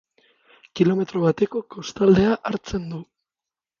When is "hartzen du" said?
2.53-3.03